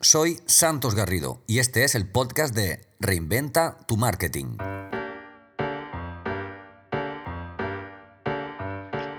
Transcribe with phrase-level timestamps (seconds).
[0.00, 4.56] Soy Santos Garrido y este es el podcast de Reinventa tu Marketing.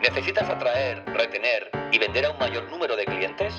[0.01, 3.53] ¿Necesitas atraer, retener y vender a un mayor número de clientes?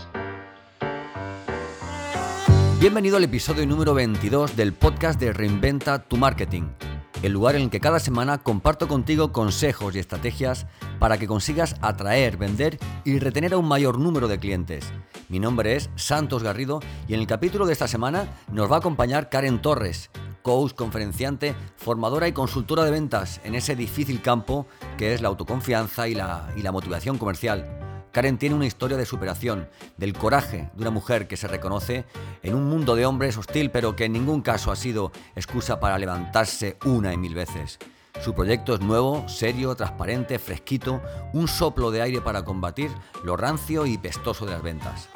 [2.78, 6.68] Bienvenido al episodio número 22 del podcast de Reinventa tu Marketing,
[7.22, 10.66] el lugar en el que cada semana comparto contigo consejos y estrategias
[11.00, 14.92] para que consigas atraer, vender y retener a un mayor número de clientes.
[15.34, 16.78] Mi nombre es Santos Garrido
[17.08, 21.56] y en el capítulo de esta semana nos va a acompañar Karen Torres, coach, conferenciante,
[21.74, 26.70] formadora y consultora de ventas en ese difícil campo que es la autoconfianza y la,
[26.70, 27.66] motivación comercial.
[28.12, 32.04] Karen tiene una historia de superación, del coraje de una mujer que se reconoce
[32.44, 35.98] en un mundo de hombres hostil, pero que en ningún caso ha sido excusa para
[35.98, 37.80] levantarse una y mil veces.
[38.20, 42.90] Su proyecto es nuevo, serio, transparente, fresquito, un soplo de aire para combatir
[43.22, 45.08] lo rancio y pestoso de las ventas.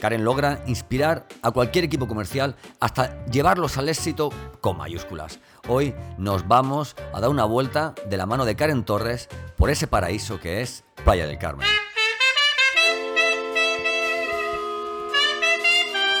[0.00, 4.30] Karen logra inspirar a cualquier equipo comercial hasta llevarlos al éxito
[4.62, 5.40] con mayúsculas.
[5.68, 9.86] Hoy nos vamos a dar una vuelta de la mano de Karen Torres por ese
[9.86, 11.68] paraíso que es Playa del Carmen.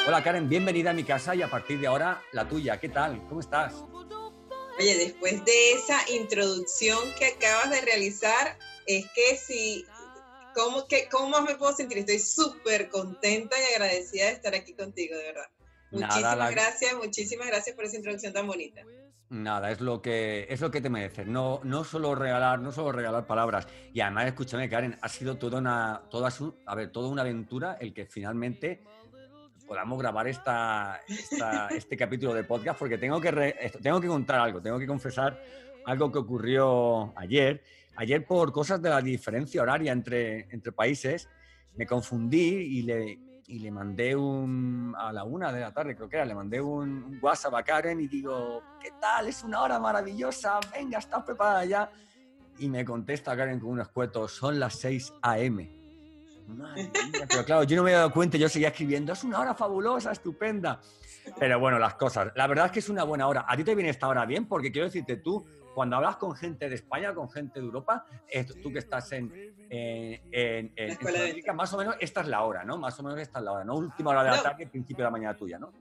[0.06, 2.78] Hola Karen, bienvenida a mi casa y a partir de ahora la tuya.
[2.78, 3.24] ¿Qué tal?
[3.28, 3.84] ¿Cómo estás?
[4.80, 9.84] Oye, después de esa introducción que acabas de realizar, es que si,
[10.54, 11.98] ¿cómo, que, ¿cómo más me puedo sentir?
[11.98, 15.50] Estoy súper contenta y agradecida de estar aquí contigo, de verdad.
[15.90, 18.80] Muchísimas gracias, muchísimas gracias por esa introducción tan bonita.
[19.28, 21.26] Nada, es lo que es lo que te mereces.
[21.26, 23.68] No, no solo regalar, no solo regalar palabras.
[23.92, 27.76] Y además, escúchame, Karen, ha sido toda una, toda su, a ver, toda una aventura
[27.80, 28.82] el que finalmente
[29.70, 31.00] podamos grabar esta,
[31.70, 35.40] este capítulo de podcast porque tengo que, tengo que contar algo, tengo que confesar
[35.86, 37.62] algo que ocurrió ayer.
[37.94, 41.28] Ayer por cosas de la diferencia horaria entre, entre países
[41.76, 46.08] me confundí y le, y le mandé un, a la una de la tarde, creo
[46.08, 49.28] que era, le mandé un, WhatsApp a Karen y digo, ¿qué tal?
[49.28, 51.92] Es una hora maravillosa, venga, ¿estás preparada ya?
[52.58, 55.79] Y me contesta Karen con unos cuetos, son las 6 a.m
[57.28, 60.12] pero claro, yo no me he dado cuenta, yo seguía escribiendo, es una hora fabulosa,
[60.12, 60.80] estupenda.
[61.38, 62.32] Pero bueno, las cosas.
[62.34, 63.44] La verdad es que es una buena hora.
[63.46, 64.46] ¿A ti te viene esta hora bien?
[64.46, 65.44] Porque quiero decirte, tú,
[65.74, 68.06] cuando hablas con gente de España, con gente de Europa,
[68.62, 69.32] tú que estás en,
[69.70, 72.78] en, en, más o menos esta es la hora, ¿no?
[72.78, 73.76] Más o menos esta es la hora, ¿no?
[73.76, 75.72] Última hora de la tarde, principio de la mañana tuya, ¿no?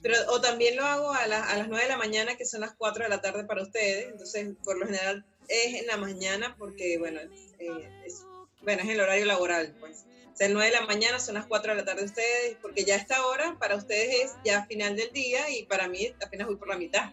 [0.00, 2.74] Pero, o también lo hago a, a las 9 de la mañana, que son las
[2.74, 4.10] 4 de la tarde para ustedes.
[4.12, 7.20] Entonces, por lo general es en la mañana porque, bueno,
[7.58, 8.24] eh, es
[8.62, 10.06] bueno, es el horario laboral, pues.
[10.32, 12.56] O sea, el 9 de la mañana son las 4 de la tarde de ustedes,
[12.62, 16.46] porque ya esta hora para ustedes es ya final del día y para mí apenas
[16.46, 17.10] voy por la mitad.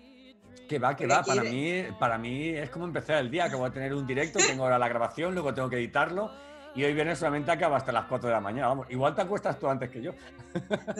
[0.69, 3.69] Que va, que va, para mí, para mí es como empezar el día, que voy
[3.69, 6.31] a tener un directo, tengo ahora la grabación, luego tengo que editarlo
[6.75, 8.67] y hoy viene solamente acaba hasta las 4 de la mañana.
[8.67, 10.11] Vamos, igual te acuestas tú antes que yo.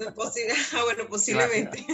[0.08, 1.86] Ah, bueno, posiblemente.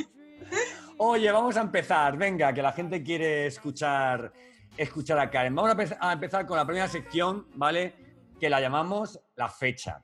[0.97, 2.17] Oye, vamos a empezar.
[2.17, 4.31] Venga, que la gente quiere escuchar,
[4.77, 5.55] escuchar a Karen.
[5.55, 7.93] Vamos a empezar con la primera sección, ¿vale?
[8.41, 10.03] Que la llamamos la fecha.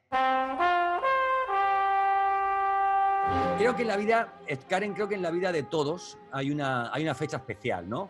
[3.58, 4.40] Creo que en la vida,
[4.70, 8.08] Karen, creo que en la vida de todos hay una, hay una fecha especial, ¿no?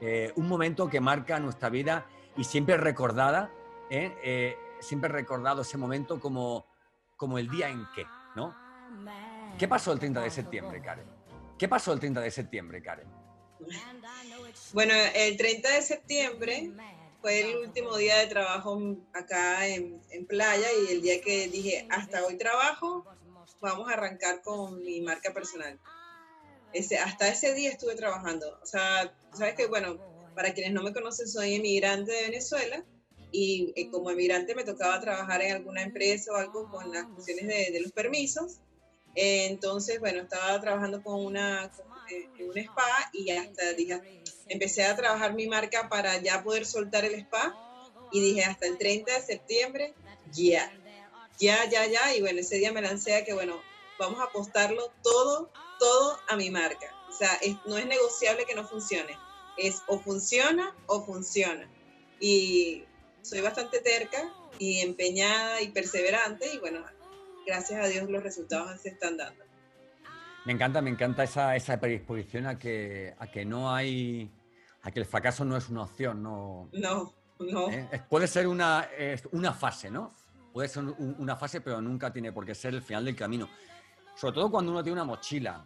[0.00, 3.50] Eh, un momento que marca nuestra vida y siempre recordada,
[3.90, 4.16] ¿eh?
[4.22, 6.66] Eh, siempre recordado ese momento como,
[7.16, 8.54] como el día en que, ¿no?
[9.58, 11.06] ¿Qué pasó el 30 de septiembre, Karen?
[11.58, 13.08] ¿Qué pasó el 30 de septiembre, Karen?
[14.72, 16.72] Bueno, el 30 de septiembre
[17.24, 18.78] fue el último día de trabajo
[19.14, 19.98] acá en,
[20.28, 23.02] playa y el día que dije, hasta hoy trabajo,
[23.62, 25.80] vamos a arrancar con mi marca personal.
[26.74, 28.60] Ese, hasta ese día estuve trabajando.
[28.62, 29.98] O sea, sabes que, bueno,
[30.34, 32.84] para quienes no me conocen, soy emigrante de Venezuela
[33.32, 37.46] y eh, como emigrante me tocaba trabajar en alguna empresa o algo con las funciones
[37.46, 38.60] de, los permisos.
[39.14, 41.72] entonces, bueno, estaba trabajando con una,
[42.10, 46.66] eh, en un spa y hasta dije, empecé a trabajar mi marca para ya poder
[46.66, 47.54] soltar el spa
[48.12, 49.94] y dije hasta el 30 de septiembre,
[50.32, 50.72] ya,
[51.38, 52.14] ya, ya, ya.
[52.14, 53.60] Y bueno, ese día me lancé a que, bueno,
[53.98, 56.94] vamos a apostarlo todo, todo a mi marca.
[57.08, 59.16] O sea, no es negociable que no funcione.
[59.56, 61.68] Es o funciona o funciona.
[62.20, 62.84] Y
[63.22, 66.84] soy bastante terca y empeñada y perseverante y bueno,
[67.46, 69.43] gracias a Dios los resultados se están dando.
[70.44, 74.30] Me encanta, me encanta esa, esa predisposición a que, a que no hay,
[74.82, 76.68] a que el fracaso no es una opción, no.
[76.72, 77.70] No, no.
[77.70, 78.02] ¿Eh?
[78.08, 78.86] Puede ser una,
[79.32, 80.12] una fase, ¿no?
[80.52, 83.48] Puede ser una fase, pero nunca tiene por qué ser el final del camino.
[84.14, 85.64] Sobre todo cuando uno tiene una mochila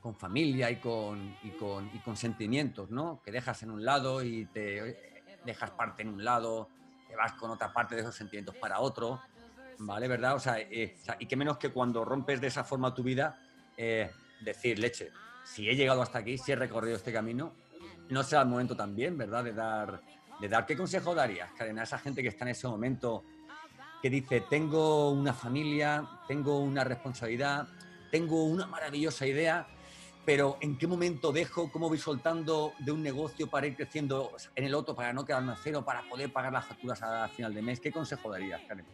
[0.00, 3.20] con familia y con, y con, y con sentimientos, ¿no?
[3.22, 6.68] Que dejas en un lado y te dejas parte en un lado,
[7.08, 9.20] te vas con otra parte de esos sentimientos para otro.
[9.78, 10.08] ¿vale?
[10.08, 10.34] ¿Verdad?
[10.34, 13.38] O sea, eh, y qué menos que cuando rompes de esa forma tu vida,
[13.76, 14.10] eh,
[14.40, 15.10] decir, leche,
[15.44, 17.54] si he llegado hasta aquí, si he recorrido este camino,
[18.08, 19.44] no será el momento también, ¿verdad?
[19.44, 20.00] De dar,
[20.40, 20.66] de dar.
[20.66, 23.24] ¿Qué consejo darías, Karen, a esa gente que está en ese momento
[24.02, 27.66] que dice, tengo una familia, tengo una responsabilidad,
[28.10, 29.66] tengo una maravillosa idea,
[30.26, 34.64] pero ¿en qué momento dejo, cómo voy soltando de un negocio para ir creciendo en
[34.64, 37.62] el otro, para no quedarme a cero, para poder pagar las facturas a final de
[37.62, 37.80] mes?
[37.80, 38.86] ¿Qué consejo darías, Karen?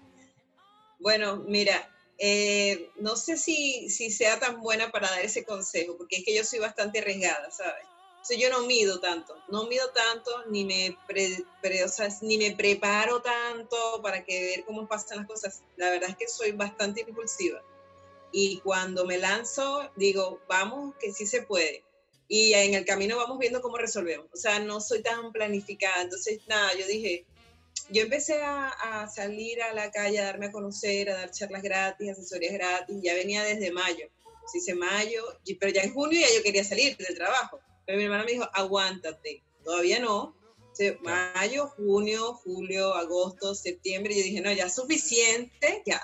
[1.01, 1.89] Bueno, mira,
[2.23, 6.35] eh, no sé si, si sea tan buena para dar ese consejo, porque es que
[6.35, 7.87] yo soy bastante arriesgada, ¿sabes?
[8.21, 10.99] O sea, yo no mido tanto, no mido tanto, ni me,
[12.21, 15.63] ni me preparo tanto para ver cómo pasan las cosas.
[15.77, 17.63] La verdad es que soy bastante impulsiva.
[18.31, 21.83] Y cuando me lanzo, digo, vamos, que sí se puede.
[22.29, 24.27] Y en el camino vamos viendo cómo resolvemos.
[24.35, 26.03] O sea, no soy tan planificada.
[26.03, 27.25] Entonces, nada, yo dije,
[27.93, 32.11] yo empecé a, salir a la calle, a darme a conocer, a dar charlas gratis,
[32.11, 34.09] asesorías gratis, ya venía desde mayo.
[34.47, 35.25] Se hice mayo,
[35.59, 37.61] pero ya en junio ya yo quería salir del trabajo.
[37.87, 39.43] Pero mi hermana me dijo, aguántate.
[39.65, 40.37] Todavía no.
[41.03, 44.15] mayo, junio, julio, agosto, septiembre.
[44.15, 46.01] Yo dije, no, ya es suficiente, ya.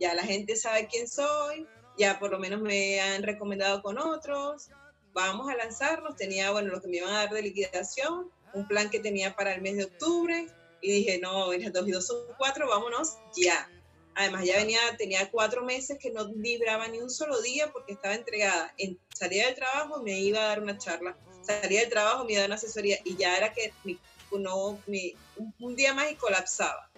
[0.00, 1.66] Ya la gente sabe quién soy,
[1.98, 4.70] ya por lo menos me han recomendado con otros.
[5.12, 6.16] Vamos a lanzarnos.
[6.16, 9.54] Tenía, bueno, lo que me iban a dar de liquidación, un plan que tenía para
[9.54, 10.46] el mes de octubre
[10.84, 13.70] y dije, no, en dos y dos son cuatro, vámonos ya.
[14.14, 18.14] Además, ya venía, tenía cuatro meses que no libraba ni un solo día porque estaba
[18.14, 18.72] entregada.
[18.76, 21.16] En, salía del trabajo, me iba a dar una charla.
[21.42, 23.98] Salía del trabajo, me iba a dar una asesoría y ya era que mi,
[24.38, 25.14] no, mi,
[25.58, 26.90] un, día más y colapsaba.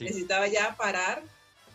[0.00, 1.22] Necesitaba ya parar.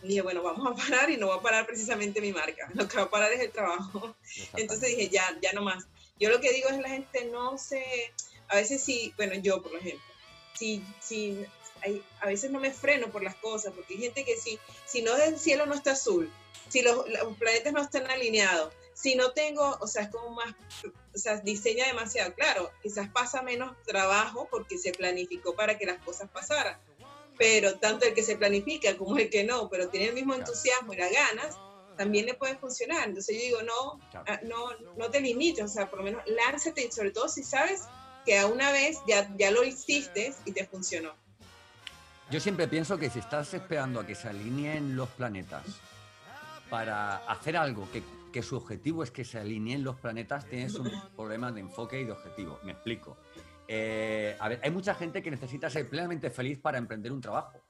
[0.02, 2.68] dije, bueno, vamos a parar y no va a parar precisamente mi marca.
[2.74, 4.16] Lo que va a parar es el trabajo.
[4.56, 5.86] Entonces dije, ya, ya no más.
[6.18, 8.12] Yo lo que digo es la gente no se,
[8.48, 10.09] a veces sí, bueno, yo por ejemplo,
[10.54, 11.46] si, si
[12.20, 15.16] a veces no me freno por las cosas, porque hay gente que si, si no
[15.16, 16.30] el cielo no está azul,
[16.68, 17.04] si los,
[17.38, 20.54] planetas no están alineados, si no tengo, o sea, es como más,
[21.14, 26.02] o sea, diseña demasiado, claro, quizás pasa menos trabajo porque se planificó para que las
[26.04, 26.78] cosas pasaran,
[27.38, 30.92] pero tanto el que se planifica como el que no, pero tiene el mismo entusiasmo
[30.92, 31.56] y las ganas,
[31.96, 33.08] también le puede funcionar.
[33.08, 36.86] Entonces yo digo, no, ah, no, no te limites, o sea, por lo menos lánzate,
[36.86, 37.82] y sobre todo si sabes
[38.24, 41.12] que a una vez ya, ya lo hiciste y te funcionó.
[42.30, 45.64] Yo siempre pienso que si estás esperando a que se alineen los planetas
[46.70, 51.50] para hacer algo que, su objetivo es que se alineen los planetas, tienes un problema
[51.50, 52.60] de enfoque y de objetivo.
[52.62, 53.16] Me explico.
[53.66, 57.60] Eh, a ver, hay mucha gente que necesita ser plenamente feliz para emprender un trabajo,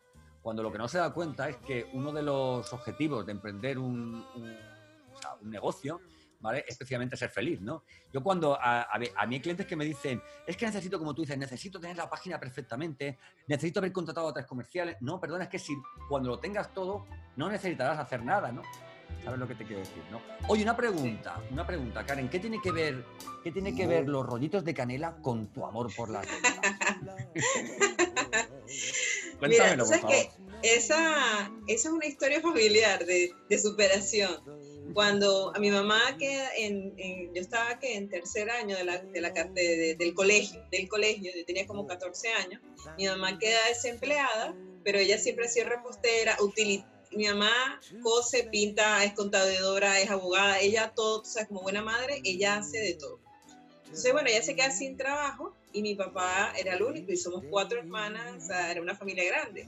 [0.43, 3.79] cuando lo que no se da cuenta es que uno de los objetivos de emprender
[3.79, 4.25] un
[5.43, 6.00] negocio
[6.40, 6.64] ¿vale?
[6.66, 7.84] Especialmente ser feliz, ¿no?
[8.12, 11.14] Yo cuando a, a, a mí hay clientes que me dicen, es que necesito, como
[11.14, 14.96] tú dices, necesito tener la página perfectamente, necesito haber contratado a otras comerciales.
[15.00, 15.75] No, perdona, es que si
[16.08, 17.06] cuando lo tengas todo,
[17.37, 18.62] no necesitarás hacer nada, ¿no?
[19.25, 20.20] ¿Sabes lo que te quiero decir, no?
[20.48, 23.04] Oye, una pregunta, una pregunta, Karen, ¿qué tiene que ver,
[23.44, 26.22] qué tiene que ver los rollitos de canela con tu amor por la
[29.38, 30.31] Cuéntamelo, Mira, por Que
[30.62, 34.40] esa, esa es una historia familiar de, de superación
[34.94, 36.96] cuando a mi mamá queda en,
[37.34, 42.28] yo estaba que en tercer año de del colegio, del colegio, yo tenía como 14
[42.32, 42.60] años,
[42.96, 44.54] mi mamá queda desempleada,
[44.84, 46.37] pero ella siempre ha sido repostera,
[47.12, 52.20] mi mamá cose, pinta, es contadora, es abogada, ella todo, o sea, como buena madre,
[52.25, 53.18] ella hace de todo.
[53.87, 57.42] Entonces, bueno, ella se queda sin trabajo y mi papá era el único y somos
[57.50, 59.66] cuatro hermanas, o sea, era una familia grande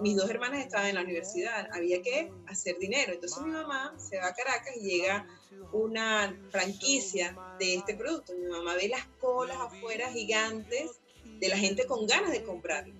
[0.00, 3.12] mis dos hermanas estaban en la universidad, había que hacer dinero.
[3.12, 5.26] Entonces mi mamá se va a Caracas y llega
[5.72, 8.34] una franquicia de este producto.
[8.34, 11.00] Mi mamá ve las colas afuera gigantes
[11.40, 12.94] de la gente con ganas de comprarlo.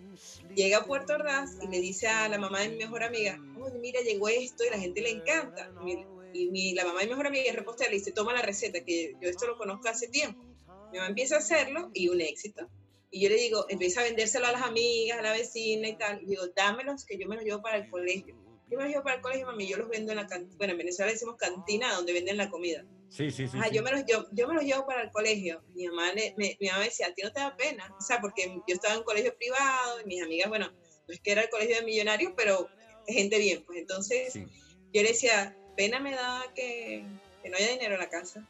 [0.54, 3.38] Llega a Puerto Ordaz y le dice a la mamá de mi mejor amiga,
[3.80, 5.70] mira, llegó esto y la gente le encanta.
[6.32, 8.84] Y mi, la mamá de mi mejor amiga es repostera, le dice, toma la receta,
[8.84, 10.42] que yo esto lo conozco hace tiempo.
[10.92, 12.68] Mi mamá empieza a hacerlo y un éxito.
[13.10, 16.22] Y yo le digo, empieza a vendérselo a las amigas, a la vecina y tal.
[16.22, 18.34] Y digo, dámelos que yo me los llevo para el colegio.
[18.68, 20.56] Yo me los llevo para el colegio, mami, yo los vendo en la cantina.
[20.58, 22.84] Bueno, en Venezuela decimos cantina, donde venden la comida.
[23.08, 23.56] Sí, sí, sí.
[23.72, 25.62] Yo, me los, yo, yo, me los llevo para el colegio.
[25.74, 27.94] Mi mamá, me, mi mamá decía, a ti no te da pena.
[27.96, 31.20] O sea, porque yo estaba en un colegio privado y mis amigas, bueno, no es
[31.20, 32.68] que era el colegio de millonarios, pero
[33.06, 33.62] gente bien.
[33.64, 37.06] Pues entonces yo le decía, pena me da que,
[37.42, 38.46] que no haya dinero en la casa.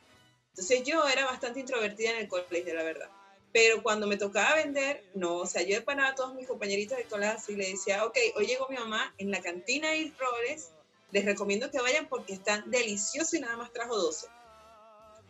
[0.50, 3.10] Entonces yo era bastante introvertida en el colegio, la verdad.
[3.56, 7.04] Pero cuando me tocaba vender, no, o sea, yo empanaba a todos mis compañeritos de
[7.04, 10.72] clase y le decía, ok, hoy llegó mi mamá en la cantina de Flores,
[11.10, 14.26] les recomiendo que vayan porque están deliciosos y nada más trajo 12.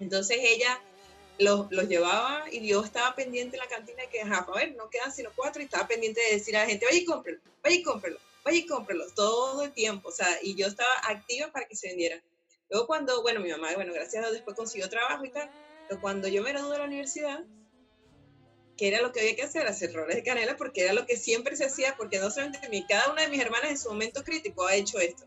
[0.01, 0.83] Entonces ella
[1.39, 4.91] los, los, llevaba y yo estaba pendiente en la cantina de que, a ver, no
[4.91, 7.77] quedan sino cuatro y estaba pendiente de decir a la gente, vaya y cómprelo, vaya
[7.77, 8.19] y cómprelo.
[8.45, 11.91] vaya y cómpralo todo el tiempo, o sea, y yo estaba activa para que se
[11.91, 12.21] vendiera.
[12.71, 15.49] Luego cuando, bueno, mi mamá, bueno, gracias a Dios después consiguió trabajo y tal,
[15.89, 17.45] pero cuando yo me gradué de la universidad,
[18.77, 21.17] que era lo que había que hacer, hacer roles de canela, porque era lo que
[21.17, 24.23] siempre se hacía, porque no solamente mi, cada una de mis hermanas en su momento
[24.23, 25.25] crítico ha hecho esto.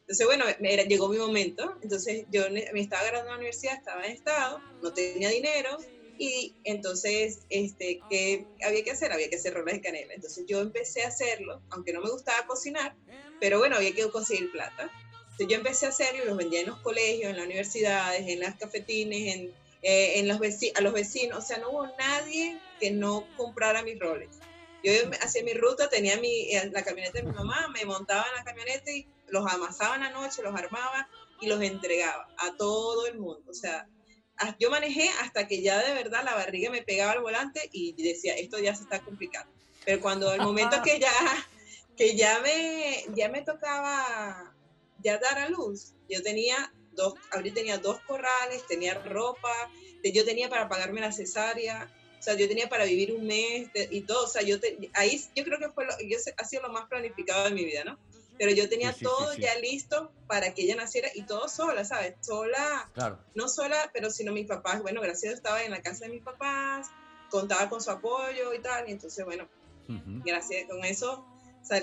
[0.00, 4.04] Entonces, bueno, era, llegó mi momento, entonces yo me estaba graduando de la universidad, estaba
[4.04, 5.78] en estado, no tenía dinero,
[6.20, 9.10] y entonces, este, ¿qué había que hacer?
[9.10, 10.12] Había que hacer roles de canela.
[10.12, 12.94] Entonces yo empecé a hacerlo, aunque no me gustaba cocinar,
[13.40, 14.90] pero bueno, había que conseguir plata.
[15.22, 18.40] Entonces yo empecé a hacerlo y los vendía en los colegios, en las universidades, en
[18.40, 21.38] las cafetines, en, eh, en los a los vecinos.
[21.38, 24.38] O sea, no hubo nadie que no comprara mis roles.
[24.82, 28.36] Yo hacía mi ruta, tenía mi, eh, la camioneta de mi mamá, me montaba en
[28.36, 31.08] la camioneta y los amasaba en la noche, los armaba
[31.40, 33.44] y los entregaba a todo el mundo.
[33.50, 33.86] O sea,
[34.58, 38.34] yo manejé hasta que ya de verdad la barriga me pegaba al volante y decía,
[38.36, 39.52] esto ya se está complicando.
[39.84, 41.12] Pero cuando el momento que ya,
[41.96, 44.54] que ya me, ya me tocaba
[45.02, 49.52] ya dar a luz, yo tenía dos, ahorita tenía dos corrales, tenía ropa,
[50.02, 54.02] yo tenía para pagarme la cesárea, o sea, yo tenía para vivir un mes y
[54.02, 54.56] todo, o sea, yo
[54.94, 57.84] ahí yo creo que fue lo, yo, ha sido lo más planificado de mi vida,
[57.84, 57.98] ¿no?
[58.40, 62.14] pero yo tenía todo ya listo para que ella naciera y todo sola, ¿sabes?
[62.22, 63.18] Sola, claro.
[63.34, 66.12] no sola, pero sino mis papás, bueno, gracias a Dios estaba en la casa de
[66.12, 66.88] mis papás,
[67.28, 69.46] contaba con su apoyo y tal, y entonces, bueno,
[70.24, 71.22] gracias, con eso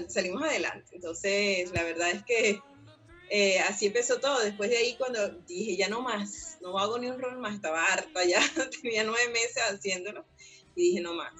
[0.07, 0.95] salimos adelante.
[0.95, 2.59] Entonces, la verdad es que
[3.29, 4.39] eh, así empezó todo.
[4.39, 7.85] Después de ahí, cuando dije, ya no más, no hago ni un rol más, estaba
[7.85, 8.39] harta, ya
[8.81, 10.25] tenía nueve meses haciéndolo,
[10.75, 11.33] y dije, no más.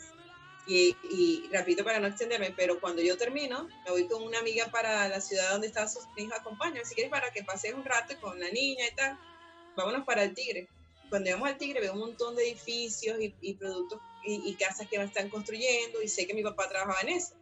[0.67, 4.65] Y, y, repito para no extenderme, pero cuando yo termino, me voy con una amiga
[4.67, 8.19] para la ciudad donde está su hija, acompaña, si quieres para que pases un rato
[8.19, 9.17] con la niña y tal,
[9.77, 10.67] vámonos para el Tigre.
[11.09, 15.05] Cuando llegamos al Tigre veo un montón de edificios y, productos y, casas que me
[15.05, 17.33] están construyendo y sé que mi papá trabajaba en eso.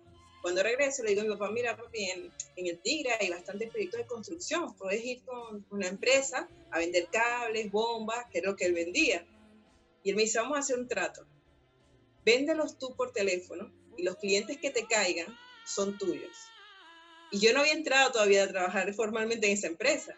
[0.46, 3.68] Cuando regreso le digo a mi papá, mira papi, en, en el Tigre hay bastantes
[3.72, 8.56] proyectos de construcción, puedes ir con una empresa a vender cables, bombas, que es lo
[8.56, 9.26] que él vendía.
[10.04, 11.26] Y él me dice, vamos a hacer un trato
[12.24, 15.36] véndelos tú por teléfono y los clientes que te caigan
[15.66, 16.38] son tuyos.
[17.32, 20.16] Y yo no había entrado todavía a trabajar formalmente en esa empresa.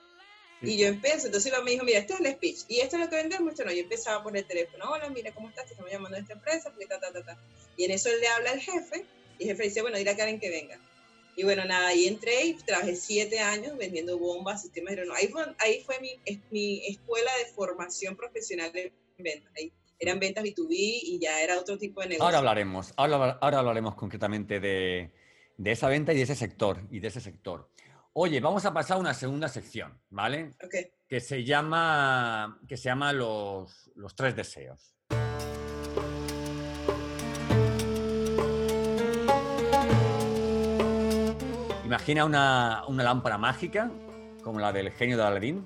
[0.61, 3.09] Y yo empecé, entonces me dijo, mira, este es el speech, y esto es lo
[3.09, 5.67] que vendemos, esto no, yo empezaba por el teléfono, hola, mira, ¿cómo estás?
[5.67, 7.39] Te estamos llamando a esta empresa, porque ta, ta, ta, ta.
[7.77, 9.05] Y en eso él le habla al jefe,
[9.39, 10.79] y el jefe dice, bueno, dile a Karen que venga.
[11.35, 15.45] Y bueno, nada, ahí entré y trabajé siete años vendiendo bombas, sistemas de Ahí fue,
[15.59, 19.47] ahí fue mi, mi escuela de formación profesional de venta.
[19.55, 22.25] Ahí eran ventas B2B y ya era otro tipo de negocio.
[22.25, 25.11] Ahora hablaremos, ahora, ahora hablaremos concretamente de,
[25.57, 27.69] de, esa venta y de ese sector, y de ese sector.
[28.13, 30.55] Oye, vamos a pasar a una segunda sección, ¿vale?
[30.63, 30.87] Okay.
[31.07, 34.96] Que se llama, que se llama los, los tres deseos.
[41.87, 43.89] Imagina una, una lámpara mágica,
[44.43, 45.65] como la del genio de Aladín,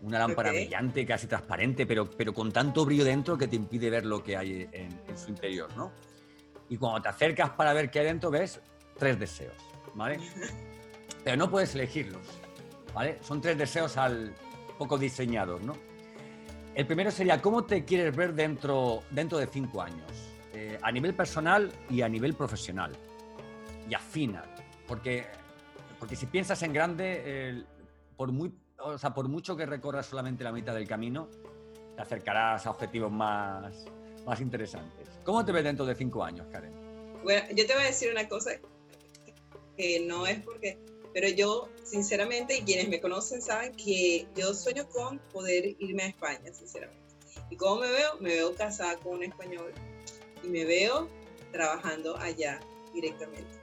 [0.00, 4.06] una lámpara brillante, casi transparente, pero, pero con tanto brillo dentro que te impide ver
[4.06, 5.90] lo que hay en, su interior, ¿no?
[6.68, 8.60] Y cuando te acercas para ver qué hay dentro, ves
[8.96, 9.56] tres deseos,
[9.94, 10.20] ¿vale?
[11.24, 12.22] Pero no puedes elegirlos,
[12.94, 13.18] ¿vale?
[13.22, 14.32] Son tres deseos al
[14.78, 15.76] poco diseñados, ¿no?
[16.76, 20.12] El primero sería, ¿cómo te quieres ver dentro, dentro de cinco años?
[20.54, 22.92] Eh, a nivel personal y a nivel profesional.
[23.90, 24.44] Y afina,
[24.86, 25.26] porque,
[25.98, 27.64] porque si piensas en grande,
[28.16, 31.28] por muy o sea, por mucho que recorras solamente la mitad del camino,
[31.94, 33.84] te acercarás a objetivos más,
[34.24, 35.08] más interesantes.
[35.24, 36.72] ¿Cómo te ves dentro de cinco años, Karen?
[37.22, 38.52] Bueno, yo te voy a decir una cosa
[39.76, 40.78] que no es porque,
[41.12, 46.06] pero yo, sinceramente, y quienes me conocen saben que yo sueño con poder irme a
[46.08, 47.00] España, sinceramente.
[47.50, 48.16] ¿Y cómo me veo?
[48.20, 49.72] Me veo casada con un español
[50.42, 51.08] y me veo
[51.52, 52.60] trabajando allá
[52.92, 53.58] directamente,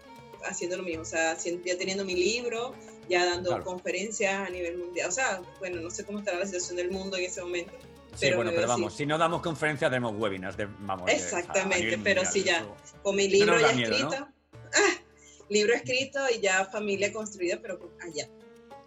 [0.46, 2.74] haciendo lo mismo, o sea, ya teniendo mi libro,
[3.10, 5.10] ya dando conferencias a nivel mundial.
[5.10, 7.74] O sea, bueno, no sé cómo estará la situación del mundo en ese momento.
[8.16, 10.56] Sí, bueno, pero vamos, si no damos conferencias, tenemos webinars.
[10.56, 12.66] De, vamos, Exactamente, pero sí ya,
[13.02, 15.02] con mi libro ya escrito, ah,
[15.50, 18.28] libro escrito y ya familia construida, pero allá,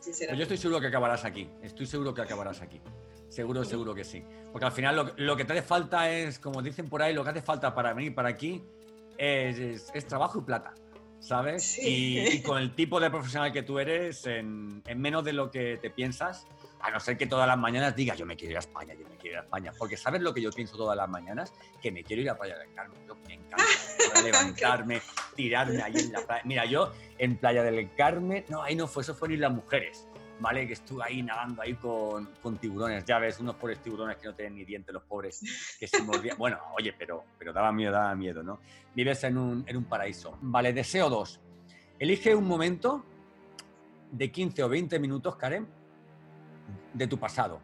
[0.07, 2.81] pues yo estoy seguro que acabarás aquí, estoy seguro que acabarás aquí.
[3.29, 4.23] Seguro, seguro que sí.
[4.53, 7.25] Porque al final lo, lo, que te hace falta es, como dicen por ahí, lo
[7.25, 8.63] que hace falta para venir para aquí
[9.19, 10.73] es, es trabajo y plata.
[11.27, 11.77] ¿Sabes?
[11.83, 15.91] Y, con el tipo de profesional que tú eres, en, menos de lo que te
[15.91, 16.47] piensas,
[16.81, 19.09] a no ser que todas las mañanas digas, yo me quiero ir a España, yo
[19.09, 19.73] me quiero ir a España.
[19.77, 21.53] Porque ¿sabes lo que yo pienso todas las mañanas?
[21.83, 22.99] Que me quiero ir a Playa del Carmen.
[23.09, 23.65] Yo me encanta
[24.23, 25.03] levantarme,
[25.35, 26.43] tirarme ahí en la playa.
[26.45, 30.07] Mira, yo en Playa del Carmen, no, ahí no fue, eso fueron las mujeres.
[30.41, 30.67] ¿Vale?
[30.67, 34.35] Que estuve ahí nadando ahí con, con, tiburones, ya ves, unos pobres tiburones que no
[34.35, 36.37] tienen ni dientes, los pobres, que se mordían.
[36.39, 38.61] Bueno, oye, pero, pero daba miedo, daba miedo, ¿no?
[38.95, 40.39] Vives en un, en un paraíso.
[40.41, 41.41] Vale, deseo dos.
[41.99, 43.05] Elige un momento
[44.13, 45.67] de 15 o 20 minutos, Karen,
[46.93, 47.61] de tu pasado,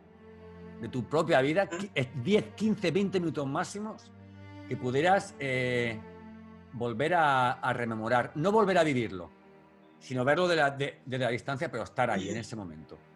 [0.80, 1.68] de tu propia vida,
[2.22, 4.10] 10, 15, 20 minutos máximos
[4.68, 5.98] que pudieras eh,
[6.72, 9.30] volver a, rememorar, no volver a vivirlo,
[10.02, 12.98] sino verlo desde la, la distancia, pero estar ahí en ese momento.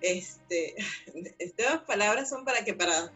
[0.00, 0.74] Este,
[1.38, 3.10] estas palabras son para que para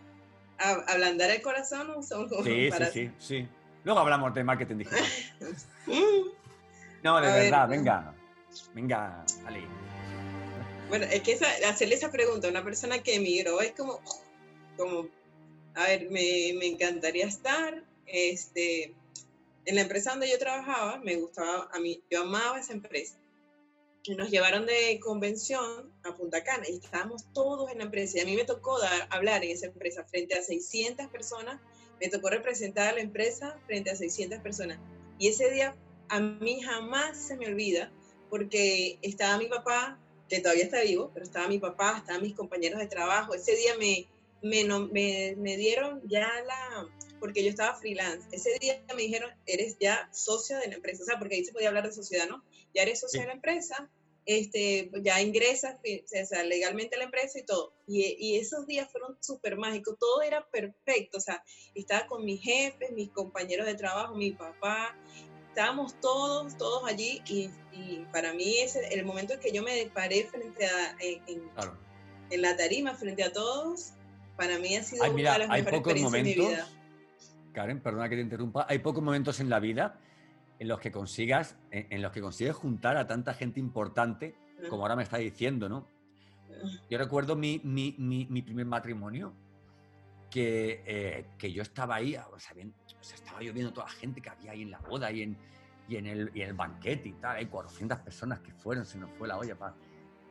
[0.86, 3.48] ablandar el corazón o son como sí, Sí, sí, sí.
[3.84, 5.04] Luego hablamos de marketing digital.
[7.02, 8.14] no, de verdad, venga.
[8.74, 9.66] Venga, Ali.
[10.88, 14.00] Bueno, es que hacerle esa pregunta a una persona que emigró es como,
[14.76, 15.08] como
[15.74, 18.94] a ver, me, me, encantaría estar, este,
[19.68, 23.18] en la empresa donde yo trabajaba, me gustaba, a mí, yo amaba esa empresa.
[24.02, 28.16] Y nos llevaron de convención a Punta Cana y estábamos todos en la empresa.
[28.16, 31.60] Y a mí me tocó dar, hablar en esa empresa frente a 600 personas,
[32.00, 34.78] me tocó representar a la empresa frente a 600 personas.
[35.18, 35.76] Y ese día
[36.08, 37.92] a mí jamás se me olvida
[38.30, 39.98] porque estaba mi papá,
[40.30, 43.34] que todavía está vivo, pero estaba mi papá, estaban mis compañeros de trabajo.
[43.34, 44.08] Ese día me,
[44.40, 50.08] me, me, dieron ya la, porque yo estaba freelance, ese día me dijeron, eres ya
[50.12, 52.44] socia de la empresa, o sea, porque ahí se podía hablar de sociedad, ¿no?
[52.74, 53.90] Ya eres socia de la empresa,
[54.26, 57.72] este, ya ingresas o sea, legalmente a la empresa y todo.
[57.86, 61.42] Y, y esos días fueron súper mágicos, todo era perfecto, o sea,
[61.74, 64.96] estaba con mis jefes, mis compañeros de trabajo, mi papá,
[65.48, 69.86] estábamos todos, todos allí y, y para mí ese, el momento en que yo me
[69.86, 71.50] paré frente a, en,
[72.30, 73.92] en la tarima, frente a todos,
[74.36, 76.52] para mí ha sido una de las hay pocos momentos,
[77.58, 79.98] Karen, perdona que te interrumpa, hay pocos momentos en la vida
[80.60, 84.36] en los que consigas, en, los que consigues juntar a tanta gente importante,
[84.70, 85.88] como ahora me está diciendo, ¿no?
[86.88, 89.32] Yo recuerdo mi, mi, mi, primer matrimonio,
[90.30, 92.54] que, eh, que, yo estaba ahí, o sea,
[93.12, 95.36] estaba yo viendo toda la gente que había ahí en la boda y en,
[95.88, 99.10] y en, el, y el banquete y tal, hay 400 personas que fueron, se nos
[99.18, 99.56] fue la olla.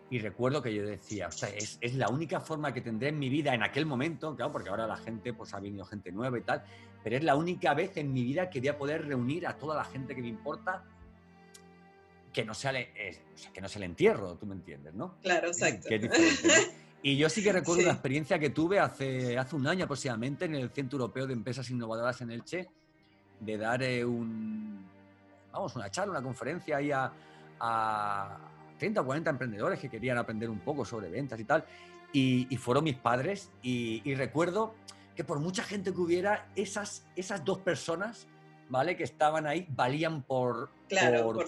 [0.09, 3.19] y recuerdo que yo decía, o sea, es, es, la única forma que tendré en
[3.19, 6.37] mi vida en aquel momento, claro, porque ahora la gente, pues ha venido gente nueva
[6.37, 6.63] y tal,
[7.07, 9.77] pero es la única vez en mi vida que voy a poder reunir a toda
[9.77, 10.83] la gente que me importa
[12.33, 15.15] que no sea, o sea, que no sea el entierro, tú me entiendes, ¿no?
[15.21, 15.87] Claro, exacto.
[17.01, 20.55] Y yo sí que recuerdo una experiencia que tuve hace, hace un año aproximadamente en
[20.55, 22.67] el Centro Europeo de Empresas Innovadoras en Elche,
[23.39, 24.85] de dar eh, un,
[25.53, 28.37] vamos, una charla, una conferencia ahí a
[28.79, 31.63] 30 o 40 emprendedores que querían aprender un poco sobre ventas y tal.
[32.11, 33.49] Y, fueron mis padres.
[33.61, 34.73] Y, recuerdo
[35.17, 38.27] que por mucha gente que hubiera, esas, esas dos personas,
[38.69, 38.95] ¿vale?
[38.95, 40.69] Que estaban ahí, valían por,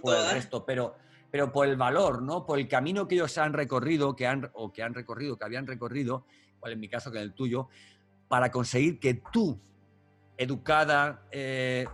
[0.02, 0.66] por, el resto.
[0.66, 0.96] Pero,
[1.30, 2.48] pero por el valor, ¿no?
[2.48, 5.68] Por el camino que ellos han recorrido, que han, o que han recorrido, que habían
[5.68, 6.26] recorrido,
[6.60, 7.70] cual en mi caso que en el tuyo,
[8.28, 9.60] para conseguir que tú,
[10.36, 11.86] educada, eh,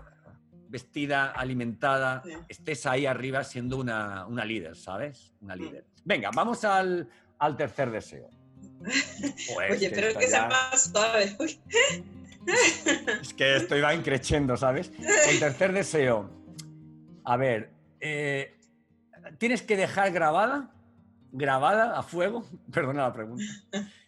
[0.69, 5.33] vestida, alimentada, estés ahí arriba siendo una, líder, ¿sabes?
[5.41, 5.59] Una mm.
[5.59, 5.85] líder.
[6.05, 7.09] Venga, vamos al,
[7.57, 8.29] tercer deseo.
[9.71, 11.35] Oye, pero es que sea más suave.
[13.21, 14.91] es que estoy va increciendo, ¿sabes?
[15.29, 16.29] El tercer deseo.
[17.23, 18.55] A ver, eh,
[19.37, 20.71] tienes que dejar grabada,
[21.31, 23.43] grabada a fuego, perdona la pregunta,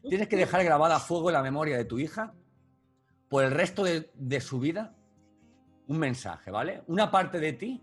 [0.08, 2.34] tienes que dejar grabada a fuego la memoria de tu hija
[3.30, 4.94] por el resto de su vida
[5.88, 6.84] un mensaje, ¿vale?
[6.88, 7.82] Una parte de ti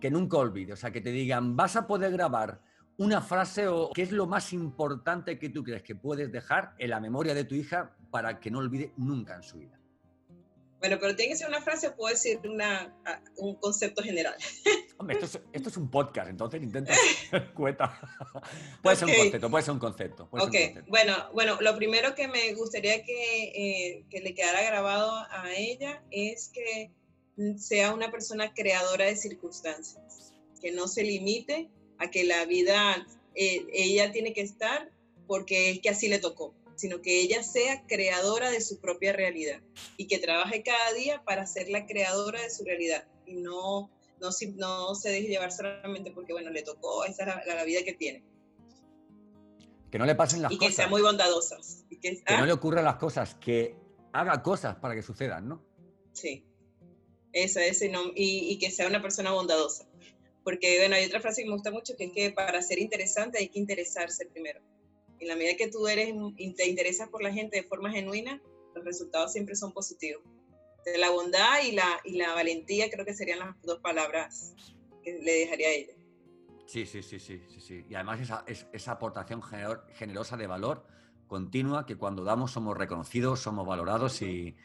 [0.00, 2.60] que nunca olvide, o sea, que te digan, vas a poder grabar
[3.00, 6.90] una frase o qué es lo más importante que tú crees que puedes dejar en
[6.90, 9.80] la memoria de tu hija para que no olvide nunca en su vida.
[10.80, 12.94] Bueno, pero tiene que ser una frase o puede ser una,
[13.38, 14.34] un concepto general.
[14.98, 16.92] Hombre, esto es, un podcast, entonces intenta
[17.54, 17.98] cueta.
[18.82, 20.28] puede ser un concepto, puede ser un concepto.
[20.32, 20.56] ok,
[20.88, 26.02] Bueno, bueno, lo primero que me gustaría que, eh, que le quedara grabado a ella
[26.10, 26.90] es que
[27.56, 33.66] sea una persona creadora de circunstancias, que no se limite a que la vida, eh,
[33.72, 34.90] ella tiene que estar
[35.26, 39.60] porque es que así le tocó, sino que ella sea creadora de su propia realidad
[39.96, 44.30] y que trabaje cada día para ser la creadora de su realidad y no, no,
[44.56, 48.24] no se deje llevar solamente porque, bueno, le tocó, esa es la, vida que tiene.
[49.90, 50.62] Que no le pasen las cosas.
[50.62, 51.84] Y que sea muy bondadosas.
[52.00, 52.46] que, no ¿ah?
[52.46, 53.76] le ocurran las cosas, que
[54.12, 55.64] haga cosas para que sucedan, ¿no?
[56.12, 56.44] Sí.
[57.32, 59.86] Esa, ese nombre, y, que sea una persona bondadosa.
[60.44, 63.38] Porque, bueno, hay otra frase que me gusta mucho, que es que para ser interesante
[63.38, 64.60] hay que interesarse primero.
[65.18, 66.14] En la medida que tú eres,
[66.56, 68.40] te interesas por la gente de forma genuina,
[68.74, 70.22] los resultados siempre son positivos.
[70.96, 74.54] La bondad y la, y la valentía creo que serían las dos palabras
[75.02, 75.94] que le dejaría a ella.
[76.66, 77.84] Sí, sí, sí, sí, sí, sí.
[77.88, 79.42] Y además esa, esa aportación
[79.92, 80.86] generosa de valor
[81.26, 84.56] continua que cuando damos somos reconocidos, somos valorados y,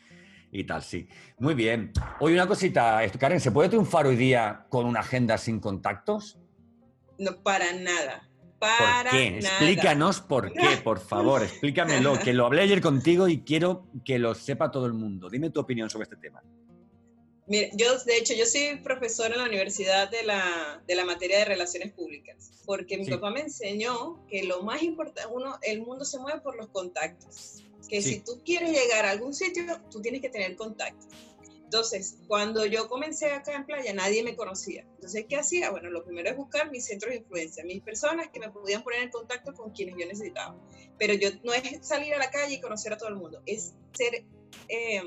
[0.51, 1.07] y tal, sí.
[1.39, 1.91] Muy bien.
[2.19, 6.37] Oye, una cosita, Karen, ¿se puede triunfar hoy día con una agenda sin contactos?
[7.17, 8.29] No, para nada.
[8.59, 9.37] Para ¿Por qué?
[9.37, 14.33] Explícanos por qué, por favor, explícamelo, que lo hablé ayer contigo y quiero que lo
[14.33, 15.29] sepa todo el mundo.
[15.29, 16.41] Dime tu opinión sobre este tema.
[17.47, 21.39] Mira, yo, de hecho, yo soy profesora en la universidad de la, de la materia
[21.39, 26.05] de relaciones públicas, porque mi papá me enseñó que lo más importante, uno, el mundo
[26.05, 30.21] se mueve por los contactos, que si tú quieres llegar a algún sitio, tú tienes
[30.21, 31.07] que tener contactos.
[31.63, 34.85] Entonces, cuando yo comencé acá en playa, nadie me conocía.
[34.95, 35.71] Entonces, ¿qué hacía?
[35.71, 39.01] Bueno, lo primero es buscar mis centros de influencia, mis personas que me podían poner
[39.01, 40.55] en contacto con quienes yo necesitaba.
[40.97, 43.73] Pero yo no es salir a la calle y conocer a todo el mundo, es
[43.93, 44.25] ser...
[44.69, 45.01] Eh,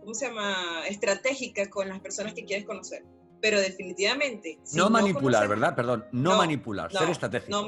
[0.00, 0.86] ¿cómo se llama?
[0.88, 3.04] Estratégica con las personas que quieres conocer.
[3.40, 4.58] Pero definitivamente...
[4.74, 5.74] no manipular, ¿verdad?
[5.74, 7.64] Perdón, no, manipular, ser estratégico.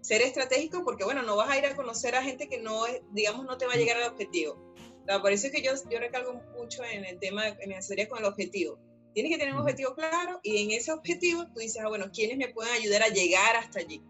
[0.00, 3.44] Ser estratégico porque, bueno, no vas a ir a conocer a gente que no, digamos,
[3.44, 4.56] no te va a llegar al objetivo.
[5.20, 8.24] por eso es que yo, yo recalco mucho en el tema, en serie con el
[8.24, 8.78] objetivo.
[9.12, 12.38] Tienes que tener un objetivo claro y en ese objetivo tú dices, ah, bueno, ¿quiénes
[12.38, 14.02] me pueden ayudar a llegar hasta allí?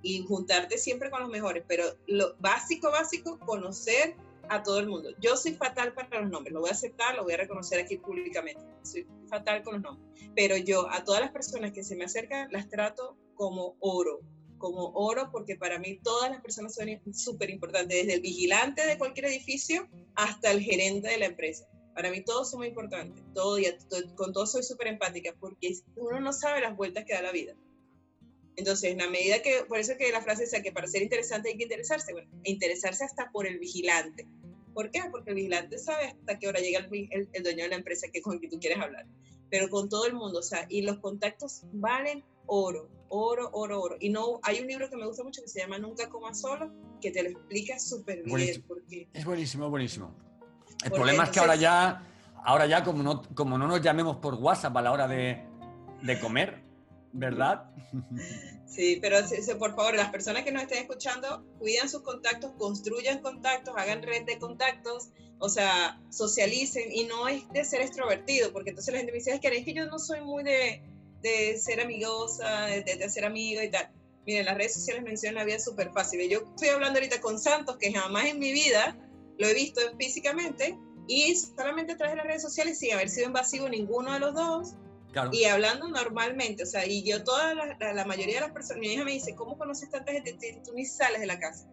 [0.00, 4.16] Y juntarte siempre con los mejores, pero lo básico, básico, conocer
[4.48, 5.10] a todo el mundo.
[5.20, 7.96] Yo soy fatal para los nombres, lo voy a aceptar, lo voy a reconocer aquí
[7.96, 8.62] públicamente.
[8.82, 10.30] Soy fatal con los nombres.
[10.34, 14.20] Pero yo a todas las personas que se me acercan las trato como oro,
[14.62, 18.96] como oro, porque para mí todas las personas son súper importantes, desde el vigilante de
[18.96, 21.66] cualquier edificio hasta el gerente de la empresa.
[21.94, 23.66] Para mí todos son muy importantes, todo, y
[24.14, 27.54] con todos soy súper empática, porque uno no sabe las vueltas que da la vida.
[28.54, 31.48] Entonces, en la medida que, por eso que la frase dice que para ser interesante
[31.48, 34.28] hay que interesarse, bueno, interesarse hasta por el vigilante.
[34.74, 35.02] ¿Por qué?
[35.10, 38.22] Porque el vigilante sabe hasta qué hora llega el, el, dueño de la empresa que,
[38.22, 39.06] con que tú quieres hablar.
[39.52, 43.96] Pero con todo el mundo, o sea, y los contactos valen oro, oro, oro, oro.
[44.00, 46.72] Y no, hay un libro que me gusta mucho que se llama Nunca coma solo,
[47.02, 48.64] que te lo explica súper bien.
[48.66, 50.14] Porque, es buenísimo, buenísimo.
[50.82, 52.02] El problema es que ahora ya,
[52.42, 55.44] ahora ya como no, como no nos llamemos por WhatsApp a la hora de,
[56.00, 56.61] de comer,
[57.12, 57.64] ¿verdad?
[58.66, 59.18] Sí, pero
[59.58, 64.24] por favor, las personas que nos estén escuchando, cuiden sus contactos, construyan contactos, hagan red
[64.24, 69.12] de contactos, o sea, socialicen y no es de ser extrovertido, porque entonces la gente
[69.12, 70.82] me dice, es que, es que yo no soy muy de,
[71.20, 73.90] de ser amigosa, de, de, ser amiga y tal.
[74.24, 76.26] Miren, las redes sociales mencionan la vida súper fácil.
[76.30, 78.96] Yo estoy hablando ahorita con Santos, que jamás en mi vida
[79.38, 84.12] lo he visto físicamente, y solamente de las redes sociales, sin haber sido invasivo ninguno
[84.12, 84.74] de los dos,
[85.32, 89.04] y hablando normalmente, o sea, y yo toda la, mayoría de las personas, mi hija
[89.04, 90.36] me dice, ¿cómo conoces tanta gente?
[90.64, 91.68] Tú ni sales de la casa.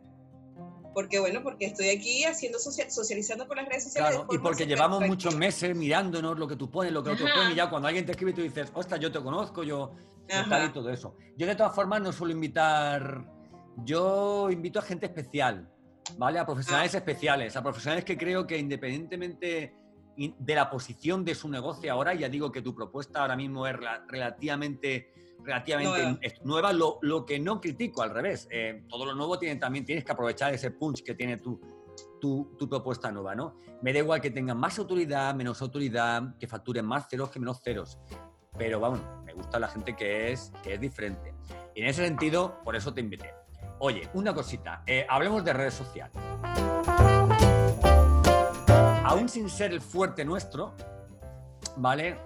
[0.93, 4.17] Porque bueno, porque estoy aquí haciendo socializando por las redes sociales.
[4.17, 7.51] Claro, y porque llevamos muchos meses mirándonos lo que tú pones, lo que otros ponen,
[7.51, 9.93] y ya cuando alguien te escribe tú dices, ostras, yo te conozco, yo...
[10.27, 11.15] y todo eso.
[11.37, 13.23] Yo de todas formas no suelo invitar,
[13.85, 15.69] yo invito a gente especial,
[16.17, 16.39] ¿vale?
[16.39, 16.97] A profesionales ah.
[16.97, 19.78] especiales, a profesionales que creo que independientemente
[20.27, 23.75] de la posición de su negocio ahora, ya digo que tu propuesta ahora mismo es
[24.07, 28.47] relativamente, relativamente nueva, lo, lo, que no critico, al revés.
[28.51, 31.59] Eh, todo lo nuevo tiene, también tienes que aprovechar ese punch que tiene tu,
[32.19, 33.55] tu, tu, propuesta nueva, ¿no?
[33.81, 37.61] Me da igual que tengan más autoridad, menos autoridad, que facturen más ceros que menos
[37.61, 37.97] ceros.
[38.57, 41.33] Pero vamos, me gusta la gente que es, que es diferente.
[41.73, 43.33] Y en ese sentido, por eso te invité.
[43.79, 46.17] Oye, una cosita, eh, hablemos de redes sociales
[49.09, 50.73] aún sin ser el fuerte nuestro,
[51.77, 52.17] ¿vale?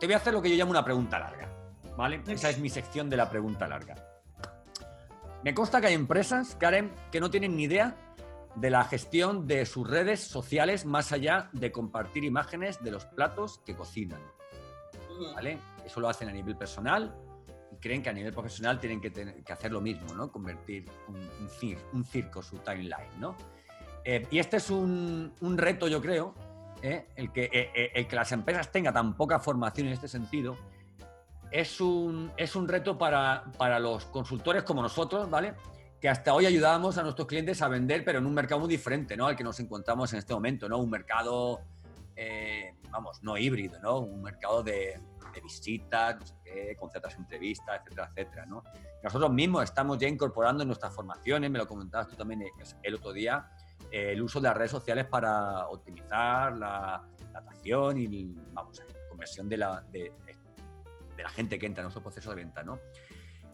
[0.00, 1.48] Te voy a hacer lo que yo llamo una pregunta larga,
[1.96, 2.22] ¿vale?
[2.26, 3.94] Esa es mi sección de la pregunta larga.
[5.44, 7.96] Me consta que hay empresas, Karen, que no tienen ni idea
[8.56, 13.60] de la gestión de sus redes sociales más allá de compartir imágenes de los platos
[13.64, 14.20] que cocinan.
[15.34, 15.58] ¿Vale?
[15.84, 17.14] Eso lo hacen a nivel personal
[17.70, 20.32] y creen que a nivel profesional tienen que, hacer lo mismo, ¿no?
[20.32, 23.36] Convertir un, circo, su timeline, ¿no?
[24.04, 26.34] Eh, y este es un, reto, yo creo,
[26.82, 27.06] ¿eh?
[27.16, 30.56] el, que, eh, el que las empresas tengan tan poca formación en este sentido,
[31.50, 35.54] es un, es un reto para, para, los consultores como nosotros, ¿vale?
[36.00, 39.16] Que hasta hoy ayudábamos a nuestros clientes a vender, pero en un mercado muy diferente,
[39.16, 39.26] ¿no?
[39.26, 40.78] Al que nos encontramos en este momento, ¿no?
[40.78, 41.60] Un mercado,
[42.90, 44.00] vamos, no híbrido, ¿no?
[44.00, 45.00] Un mercado de,
[45.32, 48.62] de visitas, no sé qué, con ciertas entrevistas, etcétera, etcétera, ¿no?
[49.02, 52.44] Nosotros mismos estamos ya incorporando en nuestras formaciones, me lo comentabas tú también
[52.82, 53.48] el otro día,
[53.94, 57.02] el uso de las redes sociales para optimizar la,
[57.32, 60.12] atracción y vamos, la conversión de la, de,
[61.16, 62.62] la gente que entra en nuestro proceso de venta.
[62.62, 62.78] ¿no?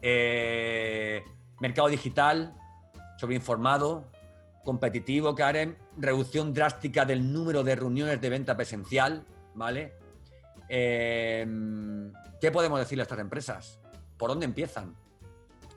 [0.00, 1.22] Eh,
[1.60, 2.54] mercado digital,
[3.18, 4.04] sobreinformado,
[4.64, 9.94] competitivo, Karen, reducción drástica del número de reuniones de venta presencial, ¿vale?
[10.68, 11.46] Eh,
[12.40, 13.80] ¿Qué podemos decirle a estas empresas?
[14.16, 14.94] ¿Por dónde empiezan?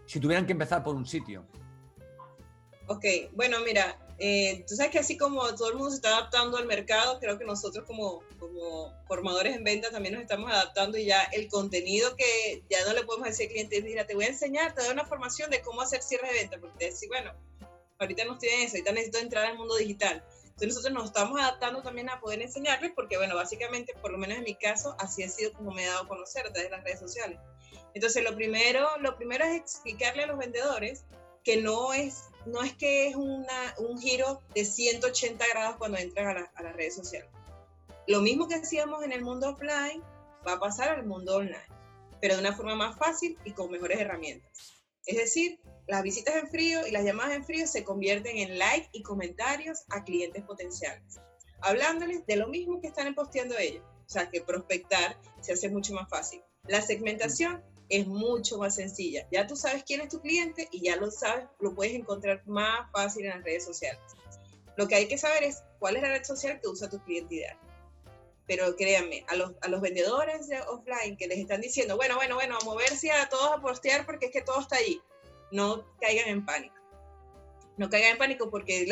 [0.06, 1.46] Si tuvieran que empezar por un sitio.
[2.88, 6.66] Ok, bueno, mira, Eh, sabes que así como todo el mundo se está adaptando al
[6.66, 11.24] mercado, creo que nosotros como, como formadores en venta también nos estamos adaptando y ya
[11.34, 14.74] el contenido que ya no le podemos decir al cliente, mira, te voy a enseñar,
[14.74, 17.34] te doy una formación de cómo hacer cierre de venta, porque te decís, bueno,
[18.00, 20.24] ahorita no estoy en eso, ahorita necesito entrar al mundo digital.
[20.42, 24.38] Entonces nosotros nos estamos adaptando también a poder enseñarles, porque bueno, básicamente, por lo menos
[24.38, 26.78] en mi caso, así ha sido como me he dado a conocer a través de
[26.78, 27.40] las redes sociales.
[27.94, 31.04] Entonces lo primero, lo primero es explicarle a los vendedores
[31.44, 36.52] que no es, no es que es un giro de 180 grados cuando entran a,
[36.56, 37.30] a las redes sociales.
[38.08, 40.04] Lo mismo que hacíamos en el mundo offline
[40.46, 41.68] va a pasar al mundo online,
[42.20, 44.74] pero de una forma más fácil y con mejores herramientas.
[45.06, 48.90] Es decir, las visitas en frío y las llamadas en frío se convierten en like
[48.94, 51.20] y comentarios a clientes potenciales,
[51.62, 53.84] hablándoles de lo mismo que están posteando ellos.
[54.06, 56.42] O sea, que prospectar se hace mucho más fácil.
[56.68, 59.28] La segmentación es mucho más sencilla.
[59.32, 62.90] Ya tú sabes quién es tu cliente y ya lo sabes, lo puedes encontrar más
[62.92, 64.02] fácil en las redes sociales.
[64.76, 67.36] Lo que hay que saber es cuál es la red social que usa tu cliente
[67.36, 67.58] ideal.
[68.48, 72.36] Pero créanme, a los, a los vendedores de offline que les están diciendo, bueno, bueno,
[72.36, 75.02] bueno, a moverse a todos a postear porque es que todo está allí
[75.54, 76.76] no caigan en pánico.
[77.78, 78.88] No caigan en pánico porque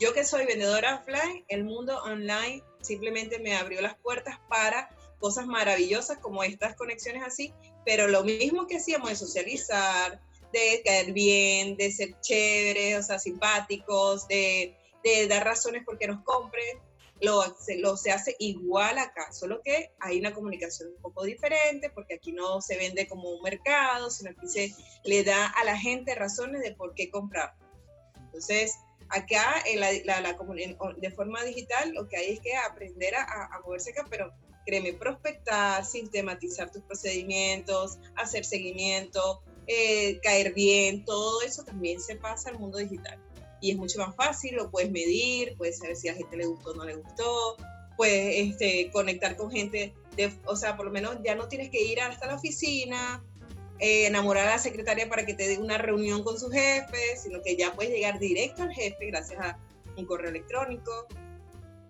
[0.00, 5.46] yo que soy vendedora offline, el mundo online simplemente me abrió las puertas para cosas
[5.46, 7.54] maravillosas como estas conexiones así,
[7.84, 10.20] pero lo mismo que hacíamos de socializar,
[10.52, 16.22] de caer bien, de ser chéveres, o sea, simpáticos, de, de dar razones porque nos
[16.22, 16.78] compren,
[17.20, 17.42] lo,
[17.78, 22.32] lo, se hace igual acá, solo que hay una comunicación un poco diferente, porque aquí
[22.32, 26.62] no se vende como un mercado, sino que se le da a la gente razones
[26.62, 27.54] de por qué comprar.
[28.16, 28.74] Entonces,
[29.08, 30.36] acá en la, la,
[30.96, 34.32] de forma digital lo que hay es que aprender a, a moverse acá, pero
[34.64, 42.50] créeme, prospectar, sistematizar tus procedimientos, hacer seguimiento, eh, caer bien, todo eso también se pasa
[42.50, 43.18] al mundo digital.
[43.60, 46.46] Y es mucho más fácil, lo puedes medir, puedes saber si a la gente le
[46.46, 47.56] gustó o no le gustó,
[47.96, 51.82] puedes este, conectar con gente, de, o sea, por lo menos ya no tienes que
[51.82, 53.24] ir hasta la oficina,
[53.78, 57.42] eh, enamorar a la secretaria para que te dé una reunión con su jefe, sino
[57.42, 59.58] que ya puedes llegar directo al jefe gracias a
[59.96, 61.06] un correo electrónico,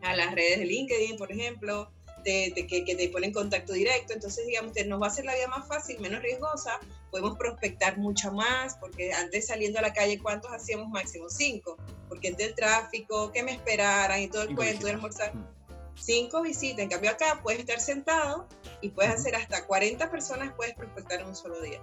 [0.02, 1.90] a las redes de LinkedIn, por ejemplo,
[2.24, 4.12] de, que, que, te ponen en contacto directo.
[4.12, 6.80] Entonces, digamos, nos va a hacer la vida más fácil, menos riesgosa,
[7.10, 11.28] podemos prospectar mucho más, porque antes saliendo a la calle, ¿cuántos hacíamos máximo?
[11.28, 11.76] Cinco,
[12.08, 15.34] porque entre el tráfico, que me esperaran y todo el cuento de almorzar.
[15.34, 15.46] Mm.
[15.94, 18.48] Cinco visitas, en cambio acá puedes estar sentado
[18.80, 21.80] y puedes hacer hasta 40 personas, puedes prospectar en un solo día.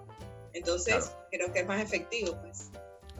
[0.53, 2.71] Entonces, creo que es más efectivo, pues.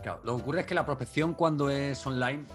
[0.02, 2.46] Claro, lo que ocurre es que la prospección cuando es online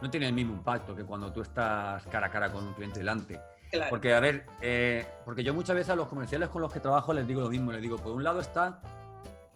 [0.00, 2.98] no tiene el mismo impacto que cuando tú estás cara a cara con un cliente
[3.00, 3.40] delante.
[3.88, 7.12] Porque, a ver, eh, porque yo muchas veces a los comerciales con los que trabajo
[7.14, 8.80] les digo lo mismo, les digo, por un lado está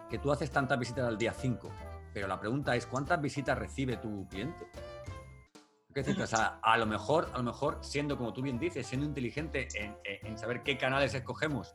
[0.09, 1.71] que tú haces tantas visitas al día 5,
[2.15, 4.67] pero la pregunta es, ¿cuántas visitas recibe tu cliente?
[6.23, 9.69] o sea, a lo mejor, a lo mejor, siendo como tú bien dices, siendo inteligente
[9.75, 11.75] en, saber qué canales escogemos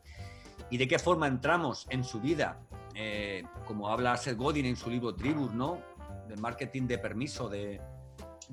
[0.70, 2.60] y de qué forma entramos en su vida,
[2.94, 5.80] eh, como habla Seth Godin en su libro Tribus, ¿no?
[6.28, 7.80] De marketing de permiso, de,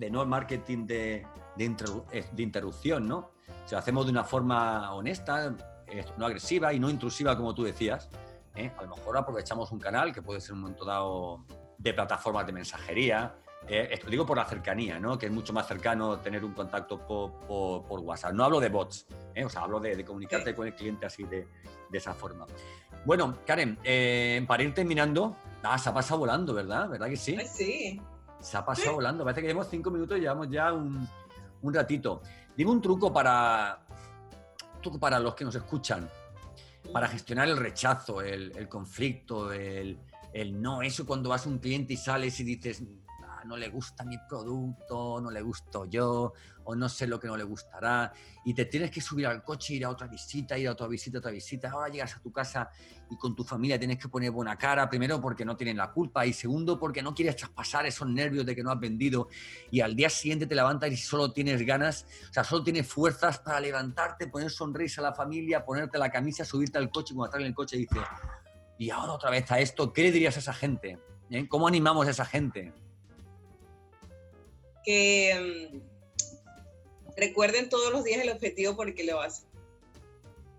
[0.10, 3.32] no marketing de, eh, de, interrupción, ¿no?
[3.66, 5.54] Si lo hacemos de una forma honesta,
[5.88, 8.10] eh, no agresiva y no intrusiva, como tú decías,
[8.56, 8.72] ¿eh?
[8.78, 11.46] A lo mejor aprovechamos un canal que puede ser un momento dado
[11.78, 13.36] de plataformas de mensajería.
[13.68, 15.18] Eh, esto digo por la cercanía, ¿no?
[15.18, 18.34] que es mucho más cercano tener un contacto por, WhatsApp.
[18.34, 19.44] No hablo de bots, ¿eh?
[19.46, 21.48] o sea, hablo de, comunicarte con el cliente así de,
[21.92, 22.48] esa forma.
[23.06, 23.78] Bueno, Karen,
[24.48, 26.90] para ir terminando, ah, se ha pasado volando, ¿verdad?
[26.90, 27.38] ¿Verdad que sí?
[27.46, 28.02] sí.
[28.40, 29.24] Se ha pasado volando.
[29.24, 31.08] Parece que llevamos cinco minutos y llevamos ya un,
[31.62, 32.22] un ratito.
[32.56, 33.86] Dime un truco para,
[34.82, 36.10] truco para los que nos escuchan
[36.92, 39.98] para gestionar el rechazo, el, conflicto, el,
[40.54, 40.82] no.
[40.82, 42.84] Eso cuando vas a un cliente y sales y dices,
[43.46, 47.36] no le gusta mi producto, no le gusto yo, o no sé lo que no
[47.36, 48.14] le gustará,
[48.46, 51.18] y te tienes que subir al coche, ir a otra visita, ir a otra visita,
[51.18, 51.70] otra visita.
[51.72, 52.70] Ahora llegas a tu casa
[53.10, 56.26] y con tu familia tienes que poner buena cara, primero porque no tienen la culpa,
[56.26, 59.30] y segundo porque no quieres traspasar esos nervios de que no has vendido,
[59.72, 63.40] y al día siguiente te levantas y solo tienes ganas, o sea, solo tienes fuerzas
[63.40, 67.30] para levantarte, poner sonrisa a la familia, ponerte la camisa, subirte al coche, y cuando
[67.30, 68.04] estás en el coche dices,
[68.78, 71.00] y ahora otra vez a esto, ¿qué le dirías a esa gente?
[71.30, 71.48] ¿Eh?
[71.48, 72.74] ¿Cómo animamos a esa gente?
[74.84, 79.48] Que mm, recuerden todos los días el objetivo por el que lo hacen.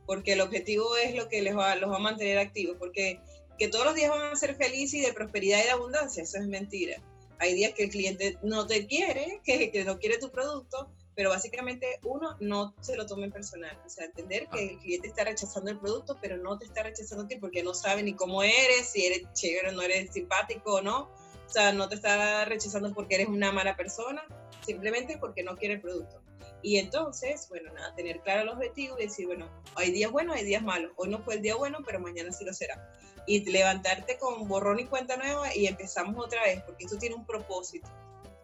[0.06, 2.76] Porque el objetivo es lo que les va, los va a mantener activos.
[2.78, 3.20] Porque
[3.60, 6.38] que todos los días van a ser felices y de prosperidad y de abundancia, eso
[6.38, 7.00] es mentira.
[7.38, 11.28] Hay días que el cliente no te quiere, que, que no quiere tu producto, pero
[11.28, 13.78] básicamente uno no se lo tome en personal.
[13.84, 17.24] O sea, entender que el cliente está rechazando el producto, pero no te está rechazando
[17.24, 20.76] a ti porque no sabe ni cómo eres, si eres chévere o no eres simpático
[20.76, 21.10] o no
[21.50, 24.22] O sea, no te está rechazando porque eres una mala persona,
[24.64, 26.22] simplemente porque no quiere el producto.
[26.62, 30.44] Y entonces, bueno, nada, tener claro el objetivo y decir, bueno, hay días buenos, hay
[30.44, 30.92] días malos.
[30.94, 32.94] Hoy no fue el día bueno, pero mañana sí lo será.
[33.26, 37.26] Y levantarte con borrón y cuenta nueva y empezamos otra vez, porque esto tiene un
[37.26, 37.88] propósito.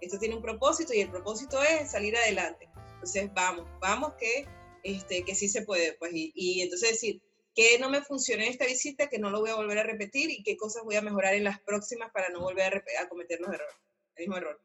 [0.01, 2.69] Esto tiene un propósito y el propósito es salir adelante.
[2.95, 4.49] Entonces, vamos, vamos que,
[4.83, 5.93] este, que sí se puede.
[5.93, 7.23] Pues, y, y entonces decir,
[7.57, 10.31] que no me funcionó en esta visita, que no lo voy a volver a repetir
[10.31, 13.49] y qué cosas voy a mejorar en las próximas para no volver a, cometer los
[13.49, 13.75] errores,
[14.15, 14.61] el mismo error.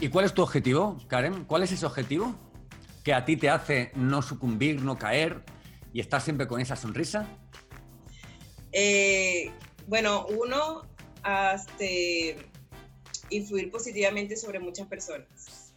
[0.00, 1.44] ¿Y cuál es tu objetivo, Karen?
[1.44, 2.38] ¿Cuál es ese objetivo
[3.02, 5.42] que a ti te hace no sucumbir, no caer
[5.92, 7.28] y estar siempre con esa sonrisa?
[8.70, 9.50] Eh,
[9.88, 10.82] bueno, uno,
[11.24, 11.84] hasta
[13.30, 15.72] influir positivamente sobre muchas personas.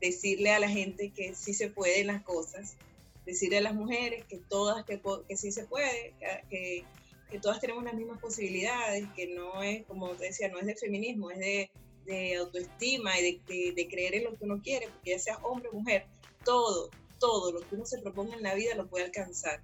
[0.00, 2.78] Decirle a la gente que sí se pueden las cosas,
[3.24, 6.14] decirle a las mujeres que todas, que, que sí se puede,
[6.48, 6.84] que,
[7.30, 10.74] que, todas tenemos las mismas posibilidades, que no es, como te decía, no es de
[10.74, 11.70] feminismo, es de,
[12.06, 15.68] de autoestima y de, de, creer en lo que uno quiere, porque ya seas hombre
[15.68, 16.06] o mujer,
[16.44, 19.62] todo, todo lo que uno se proponga en la vida lo puede alcanzar.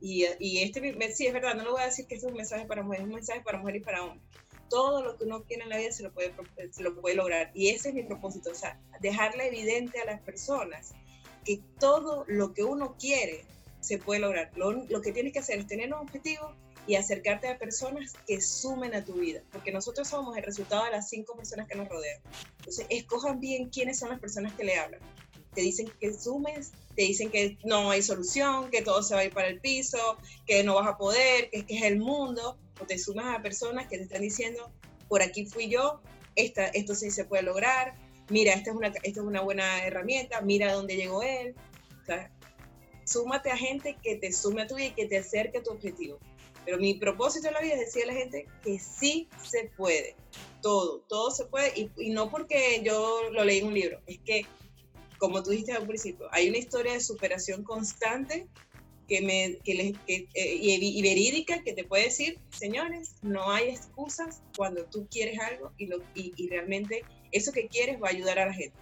[0.00, 2.36] Y, y este, sí, es verdad, no lo voy a decir que este es un
[2.36, 4.22] mensaje para mujeres, es un mensaje para mujeres y para hombres.
[4.68, 6.34] Todo lo que uno quiere en la vida se lo puede,
[6.72, 7.52] se lo puede lograr.
[7.54, 10.94] Y ese es mi propósito, o sea, dejarle evidente a las personas
[11.44, 13.44] que todo lo que uno quiere
[13.80, 14.50] se puede lograr.
[14.56, 16.54] Lo, que tienes que hacer es tener un objetivo
[16.86, 20.90] y acercarte a personas que sumen a tu vida, porque nosotros somos el resultado de
[20.90, 22.20] las cinco personas que nos rodean.
[22.58, 25.00] Entonces, escojan bien quiénes son las personas que le hablan.
[25.54, 29.24] Te dicen que sumes, te dicen que no hay solución, que todo se va a
[29.24, 32.86] ir para el piso, que no vas a poder, que, que es el mundo, o
[32.86, 34.70] te sumas a personas que te están diciendo,
[35.08, 36.00] por aquí fui yo,
[36.36, 37.94] esta, esto sí se puede lograr,
[38.28, 41.54] mira, esta es una, esta es una buena herramienta, mira dónde llegó él.
[42.02, 42.30] O sea,
[43.04, 45.70] súmate a gente que te sume a tu vida y que te acerque a tu
[45.70, 46.18] objetivo.
[46.64, 50.16] Pero mi propósito en la vida es decirle a la gente que sí se puede,
[50.62, 54.18] todo, todo se puede, y, y no porque yo lo leí en un libro, es
[54.20, 54.46] que,
[55.18, 58.48] como tú dijiste al principio, hay una historia de superación constante
[59.08, 64.42] que me, que que, eh, y, verídica que te puede decir, señores, no hay excusas
[64.56, 68.38] cuando tú quieres algo y, lo, y, y realmente eso que quieres va a ayudar
[68.38, 68.76] a la gente.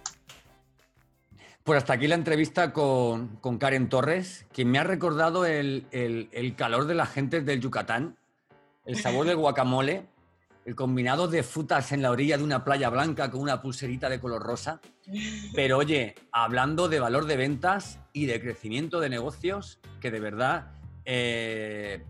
[1.63, 6.27] Pues hasta aquí la entrevista con, con Karen Torres, que me ha recordado el, el,
[6.33, 8.17] el, calor de la gente del Yucatán,
[8.85, 10.05] el sabor del guacamole,
[10.65, 14.19] el combinado de frutas en la orilla de una playa blanca con una pulserita de
[14.19, 14.79] color rosa.
[15.53, 20.71] Pero oye, hablando de valor de ventas y de crecimiento de negocios, que de verdad
[21.05, 22.05] eh,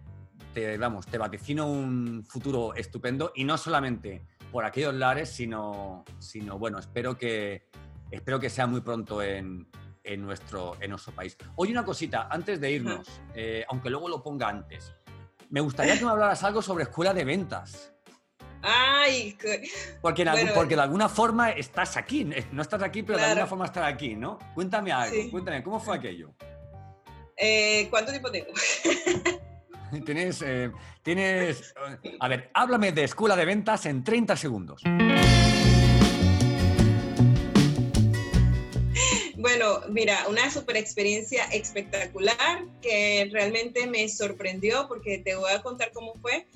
[0.53, 6.59] te, vamos, te vaticino un futuro estupendo y no solamente por aquellos lares, sino, sino
[6.59, 7.67] bueno, espero que,
[8.11, 9.67] espero que sea muy pronto en,
[10.03, 11.35] en nuestro, en nuestro país.
[11.55, 14.93] Oye, una cosita, antes de irnos, eh, aunque luego lo ponga antes,
[15.49, 17.92] me gustaría que me hablaras algo sobre escuela de ventas.
[18.65, 19.37] Ay,
[20.01, 23.85] porque, porque de alguna forma estás aquí, no estás aquí, pero de alguna forma estás
[23.85, 24.39] aquí, ¿no?
[24.55, 26.33] Cuéntame algo, cuéntame, ¿cómo fue aquello?
[27.35, 28.47] Eh, ¿Cuánto tiempo tengo?
[30.05, 30.71] Tienes, eh,
[31.03, 31.71] tienes...
[32.19, 34.81] A ver, háblame de escuela de ventas en 30 segundos.
[39.35, 45.91] Bueno, mira, una super experiencia espectacular que realmente me sorprendió porque te voy a contar
[45.91, 46.47] cómo fue.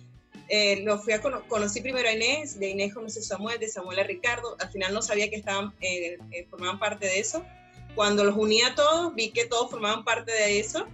[0.50, 4.00] Eh, lo fui a conocí primero a Inés, de Inés conocí a Samuel, de Samuel
[4.00, 4.56] a Ricardo.
[4.60, 6.18] Al final no sabía que estaban, eh,
[6.50, 7.46] formaban parte de eso.
[7.96, 10.88] Cuando los uní a todos, vi que todos formaban parte de eso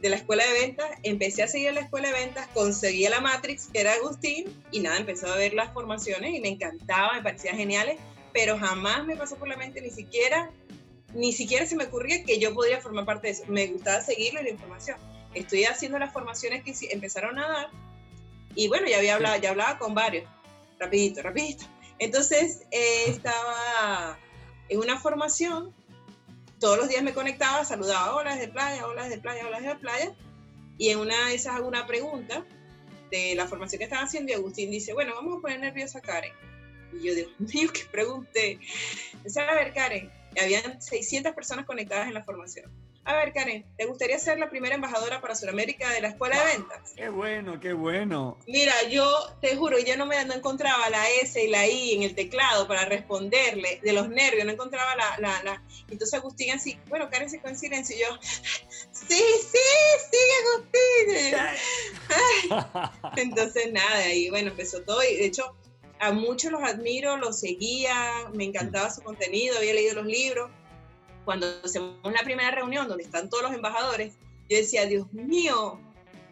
[0.00, 3.68] de la escuela de ventas, empecé a seguir la escuela de ventas, conseguí la Matrix,
[3.70, 7.56] que era Agustín, y nada, empecé a ver las formaciones y me encantaba, me parecían
[7.56, 7.98] geniales,
[8.32, 10.50] pero jamás me pasó por la mente ni siquiera,
[11.14, 13.44] ni siquiera se me ocurría que yo podría formar parte de eso.
[13.48, 14.96] Me gustaba seguirlo la información.
[15.34, 17.70] Estoy haciendo las formaciones que empezaron a dar,
[18.54, 20.28] y bueno, ya había hablado, ya hablaba con varios,
[20.78, 21.64] rapidito, rapidito.
[21.98, 24.18] Entonces, eh, estaba
[24.68, 25.74] en una formación
[26.60, 30.14] todos los días me conectaba, saludaba, hola de playa, hola de playa, hola de playa,
[30.76, 32.44] y en una de esas hago una pregunta
[33.10, 36.02] de la formación que estaba haciendo y Agustín dice, bueno, vamos a poner nerviosa a
[36.02, 36.32] Karen.
[36.92, 38.60] Y yo, Dios mío, ¿qué pregunté?
[39.24, 42.70] Dice, a ver, Karen, habían 600 personas conectadas en la formación.
[43.04, 46.52] A ver, Karen, ¿te gustaría ser la primera embajadora para Sudamérica de la Escuela de
[46.52, 46.92] Ventas?
[46.94, 48.36] Qué bueno, qué bueno.
[48.46, 52.02] Mira, yo te juro, yo no me no encontraba la S y la I en
[52.02, 55.18] el teclado para responderle, de los nervios, no encontraba la...
[55.18, 55.62] la, la...
[55.88, 59.58] Entonces Agustín así, bueno, Karen se quedó en silencio y yo, sí, sí,
[60.10, 61.36] sí, Agustín.
[63.16, 65.56] Entonces nada, y bueno, empezó todo y de hecho
[66.00, 67.94] a muchos los admiro, los seguía,
[68.34, 70.50] me encantaba su contenido, había leído los libros
[71.24, 74.14] cuando hacemos la primera reunión donde están todos los embajadores,
[74.48, 75.78] yo decía, Dios mío,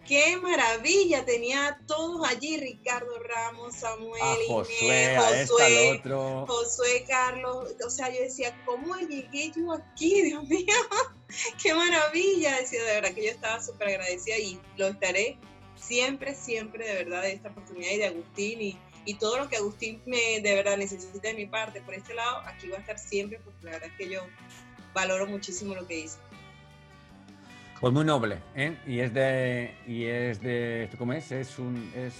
[0.08, 6.46] qué maravilla, tenía todos allí, Ricardo Ramos, Samuel, a Josué, Inés, Josué, otro.
[6.46, 10.74] Josué, Carlos, o sea, yo decía, ¿cómo llegué yo aquí, Dios mío?
[11.62, 15.38] qué maravilla, decía, de verdad que yo estaba súper agradecida y lo estaré
[15.76, 19.56] siempre, siempre, de verdad, de esta oportunidad y de Agustín y, y todo lo que
[19.56, 22.98] Agustín me, de verdad necesita de mi parte por este lado, aquí va a estar
[22.98, 24.22] siempre, porque la verdad es que yo
[24.98, 26.18] valoro muchísimo lo que dice.
[27.80, 28.76] Pues muy noble, ¿eh?
[28.86, 31.30] Y es de, y es de, ¿cómo es?
[31.30, 32.14] Es, un, es,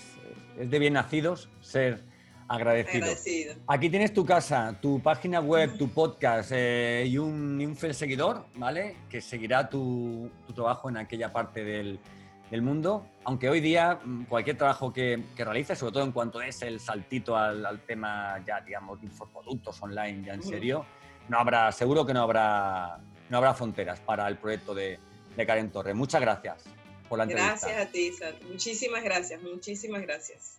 [0.56, 2.04] es de bien nacidos ser
[2.46, 3.08] agradecidos.
[3.08, 3.54] Agradecido.
[3.66, 7.92] Aquí tienes tu casa, tu página web, tu podcast eh, y, un, y un fiel
[7.92, 8.98] seguidor, ¿vale?
[9.10, 11.98] Que seguirá tu, tu trabajo en aquella parte del,
[12.52, 13.04] del, mundo.
[13.24, 16.78] Aunque hoy día mm, cualquier trabajo que, que realices, sobre todo en cuanto es el
[16.78, 20.86] saltito al, al tema ya, digamos, de infoproductos online, ya en serio,
[21.28, 22.98] no habrá, seguro que no habrá,
[23.28, 24.98] no habrá fronteras para el proyecto de
[25.38, 25.94] de Karen Torres.
[25.94, 26.64] Muchas gracias
[27.08, 27.52] por la entrevista.
[27.52, 28.42] Gracias a ti, Sat.
[28.42, 30.56] Muchísimas gracias, muchísimas gracias.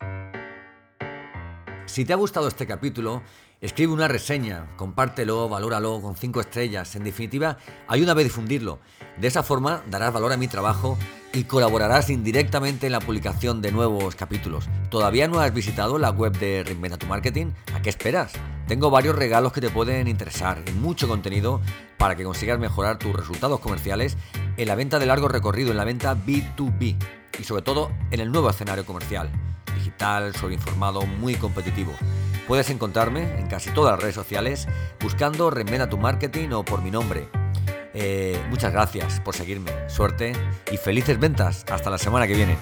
[1.85, 3.21] Si te ha gustado este capítulo,
[3.61, 6.95] escribe una reseña, compártelo, valóralo con cinco estrellas.
[6.95, 7.57] En definitiva,
[7.87, 8.79] ayúdame a difundirlo.
[9.17, 10.97] De esa forma darás valor a mi trabajo
[11.33, 14.67] y colaborarás indirectamente en la publicación de nuevos capítulos.
[14.89, 17.47] ¿Todavía no has visitado la web de Reinventa tu Marketing?
[17.73, 18.33] ¿A qué esperas?
[18.67, 21.61] Tengo varios regalos que te pueden interesar y mucho contenido
[21.97, 24.17] para que consigas mejorar tus resultados comerciales
[24.57, 26.97] en la venta de largo recorrido, en la venta B2B
[27.39, 29.29] y sobre todo en el nuevo escenario comercial,
[29.75, 31.93] digital, sobreinformado, muy competitivo.
[32.47, 34.67] Puedes encontrarme en casi todas las redes sociales
[34.99, 37.38] buscando Reinventa tu Marketing o por mi nombre.
[37.93, 40.33] Eh, muchas gracias por seguirme, suerte
[40.71, 41.65] y felices ventas.
[41.69, 42.57] Hasta la semana que viene.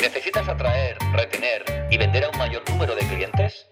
[0.00, 3.71] ¿Necesitas atraer, retener y vender a un mayor número de clientes?